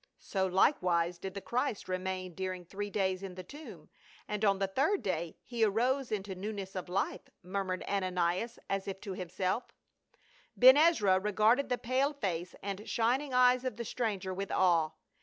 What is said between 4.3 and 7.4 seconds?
on the third day he arose into newness of life,"